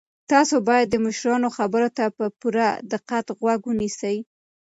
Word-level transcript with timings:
تاسو 0.31 0.55
باید 0.67 0.87
د 0.89 0.95
مشرانو 1.05 1.47
خبرو 1.57 1.89
ته 1.97 2.05
په 2.17 2.25
پوره 2.39 2.67
دقت 2.93 3.25
غوږ 3.39 3.59
ونیسئ. 3.65 4.17